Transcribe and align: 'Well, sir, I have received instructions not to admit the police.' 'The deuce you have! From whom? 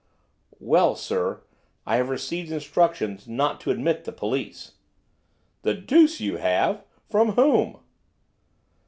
'Well, 0.59 0.95
sir, 0.95 1.43
I 1.85 1.97
have 1.97 2.09
received 2.09 2.51
instructions 2.51 3.27
not 3.27 3.61
to 3.61 3.69
admit 3.69 4.03
the 4.05 4.11
police.' 4.11 4.77
'The 5.61 5.75
deuce 5.75 6.19
you 6.19 6.37
have! 6.37 6.83
From 7.07 7.33
whom? 7.33 7.77